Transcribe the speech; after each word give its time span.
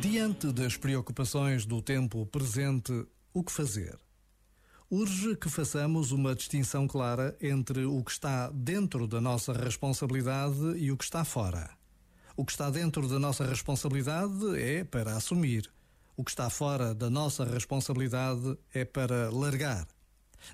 Diante 0.00 0.52
das 0.52 0.76
preocupações 0.76 1.66
do 1.66 1.82
tempo 1.82 2.24
presente, 2.26 3.06
o 3.34 3.42
que 3.42 3.52
fazer? 3.52 3.98
Urge 4.90 5.36
que 5.36 5.48
façamos 5.48 6.12
uma 6.12 6.34
distinção 6.34 6.86
clara 6.86 7.36
entre 7.40 7.84
o 7.84 8.02
que 8.04 8.10
está 8.10 8.50
dentro 8.50 9.06
da 9.06 9.20
nossa 9.20 9.52
responsabilidade 9.52 10.76
e 10.76 10.92
o 10.92 10.96
que 10.96 11.04
está 11.04 11.24
fora. 11.24 11.70
O 12.36 12.44
que 12.44 12.52
está 12.52 12.70
dentro 12.70 13.08
da 13.08 13.18
nossa 13.18 13.44
responsabilidade 13.44 14.58
é 14.58 14.84
para 14.84 15.16
assumir. 15.16 15.70
O 16.16 16.24
que 16.24 16.30
está 16.30 16.48
fora 16.50 16.94
da 16.94 17.08
nossa 17.08 17.44
responsabilidade 17.44 18.56
é 18.74 18.84
para 18.84 19.30
largar. 19.30 19.86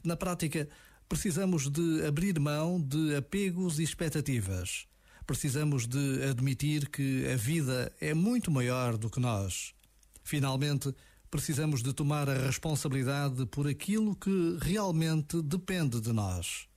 Na 0.05 0.17
prática, 0.17 0.69
precisamos 1.09 1.71
de 1.71 2.07
abrir 2.07 2.39
mão 2.39 2.81
de 2.81 3.17
apegos 3.17 3.79
e 3.79 3.83
expectativas. 3.83 4.87
Precisamos 5.27 5.87
de 5.87 6.23
admitir 6.25 6.89
que 6.89 7.27
a 7.33 7.37
vida 7.37 7.93
é 8.01 8.13
muito 8.13 8.51
maior 8.51 8.97
do 8.97 9.11
que 9.11 9.19
nós. 9.19 9.75
Finalmente, 10.23 10.95
precisamos 11.31 11.83
de 11.83 11.93
tomar 11.93 12.29
a 12.29 12.35
responsabilidade 12.35 13.47
por 13.47 13.67
aquilo 13.67 14.15
que 14.15 14.59
realmente 14.61 15.41
depende 15.43 16.01
de 16.01 16.13
nós. 16.13 16.69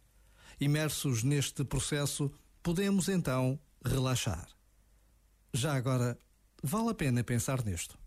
Imersos 0.60 1.24
neste 1.24 1.64
processo, 1.64 2.32
podemos 2.64 3.10
então 3.10 3.60
relaxar. 3.84 4.48
Já 5.54 5.76
agora, 5.76 6.18
vale 6.64 6.90
a 6.90 6.94
pena 6.94 7.24
pensar 7.24 7.66
nisto. 7.66 7.98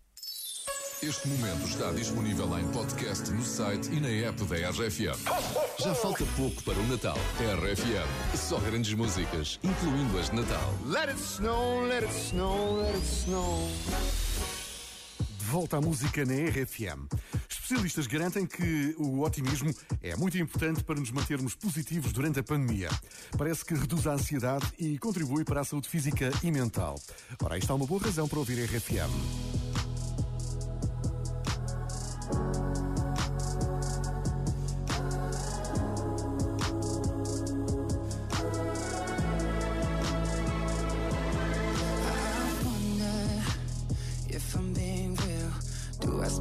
Este 1.03 1.29
momento 1.29 1.67
está 1.69 1.91
disponível 1.93 2.59
em 2.59 2.67
podcast 2.69 3.31
no 3.31 3.45
site 3.45 3.91
e 3.93 4.01
na 4.01 4.09
app 4.09 4.43
da 4.45 4.71
RFM. 4.71 5.19
Já 5.79 5.95
falta 5.95 6.25
pouco 6.37 6.63
para 6.63 6.79
o 6.79 6.87
Natal. 6.89 7.17
RFM, 7.39 8.37
só 8.37 8.59
grandes 8.61 8.95
músicas, 8.95 9.59
incluindo 9.63 10.19
as 10.19 10.31
de 10.31 10.37
Natal. 10.37 10.75
Let 10.87 11.11
it 11.11 11.21
snow, 11.21 11.83
let 11.87 12.05
it 12.05 12.15
snow, 12.15 12.81
let 12.81 12.95
it 12.95 13.07
snow. 13.07 13.69
De 15.39 15.45
volta 15.45 15.77
à 15.77 15.81
música 15.81 16.25
na 16.25 16.35
RFM. 16.51 17.07
Especialistas 17.51 18.07
garantem 18.07 18.47
que 18.47 18.95
o 18.99 19.21
otimismo 19.21 19.75
é 20.03 20.17
muito 20.17 20.39
importante 20.39 20.83
para 20.83 21.01
nos 21.01 21.11
mantermos 21.11 21.55
positivos 21.55 22.13
durante 22.13 22.41
a 22.41 22.43
pandemia. 22.43 22.89
Parece 23.37 23.65
que 23.65 23.75
reduz 23.75 24.07
a 24.07 24.13
ansiedade 24.13 24.67
e 24.79 24.99
contribui 24.99 25.45
para 25.45 25.61
a 25.61 25.65
saúde 25.65 25.89
física 25.89 26.31
e 26.43 26.51
mental. 26.51 26.95
Ora, 27.43 27.55
aí 27.55 27.61
está 27.61 27.75
uma 27.75 27.87
boa 27.87 28.03
razão 28.03 28.29
para 28.29 28.39
ouvir 28.39 28.61
a 28.61 28.65
RFM. 28.65 29.74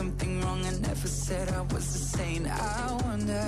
something 0.00 0.40
wrong. 0.40 0.64
I 0.64 0.70
never 0.88 1.08
said 1.08 1.50
I 1.50 1.60
was 1.74 1.86
a 1.94 2.02
saint. 2.16 2.46
I 2.46 2.98
wonder 3.04 3.46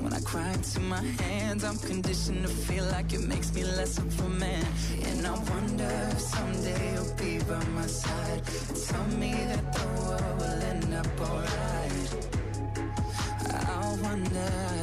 when 0.00 0.12
I 0.12 0.20
cry 0.20 0.50
into 0.52 0.80
my 0.80 1.02
hands, 1.22 1.62
I'm 1.62 1.78
conditioned 1.78 2.42
to 2.46 2.52
feel 2.66 2.84
like 2.86 3.12
it 3.12 3.24
makes 3.32 3.54
me 3.54 3.62
less 3.62 3.98
of 3.98 4.20
a 4.20 4.28
man. 4.28 4.66
And 5.08 5.26
I 5.26 5.34
wonder 5.52 5.92
if 6.12 6.20
someday 6.20 6.94
you'll 6.94 7.14
be 7.22 7.38
by 7.44 7.62
my 7.78 7.86
side. 7.86 8.42
Tell 8.88 9.06
me 9.22 9.32
that 9.50 9.66
the 9.76 9.86
world 10.02 10.34
will 10.40 10.60
end 10.72 10.94
up 10.94 11.20
alright. 11.20 12.10
I 13.50 13.98
wonder. 14.02 14.81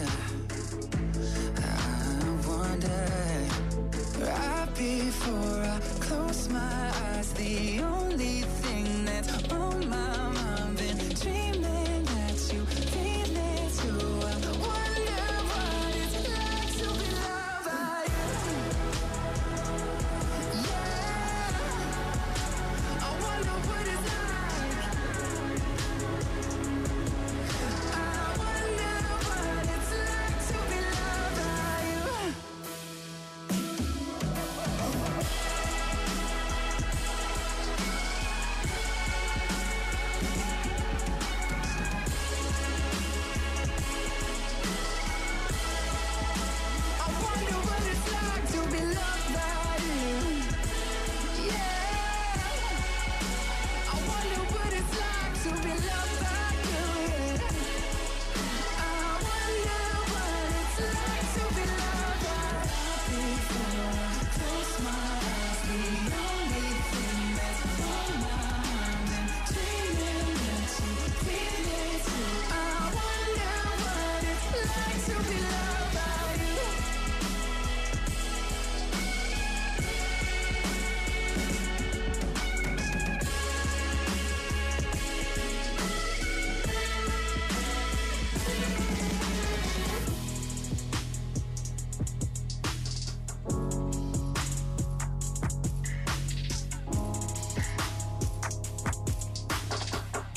to 55.49 55.63
be 55.63 55.69
loved. 55.69 55.98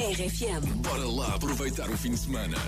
RFM. 0.02 0.66
Bora 0.82 1.08
lá 1.08 1.34
aproveitar 1.37 1.88
o 1.88 1.96
fim 1.96 2.10
de 2.10 2.19
semana. 2.19 2.58